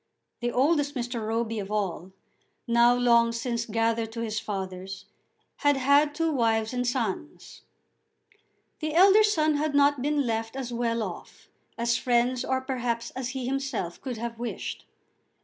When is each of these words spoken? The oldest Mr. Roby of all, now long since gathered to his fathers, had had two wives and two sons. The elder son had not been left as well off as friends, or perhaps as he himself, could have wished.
The 0.39 0.51
oldest 0.51 0.95
Mr. 0.95 1.23
Roby 1.27 1.59
of 1.59 1.69
all, 1.71 2.11
now 2.67 2.95
long 2.95 3.31
since 3.31 3.67
gathered 3.67 4.11
to 4.13 4.21
his 4.21 4.39
fathers, 4.39 5.05
had 5.57 5.77
had 5.77 6.15
two 6.15 6.31
wives 6.31 6.73
and 6.73 6.83
two 6.83 6.89
sons. 6.89 7.61
The 8.79 8.95
elder 8.95 9.21
son 9.23 9.57
had 9.57 9.75
not 9.75 10.01
been 10.01 10.25
left 10.25 10.55
as 10.55 10.73
well 10.73 11.03
off 11.03 11.49
as 11.77 11.97
friends, 11.99 12.43
or 12.43 12.61
perhaps 12.61 13.11
as 13.11 13.29
he 13.37 13.45
himself, 13.45 14.01
could 14.01 14.17
have 14.17 14.39
wished. 14.39 14.87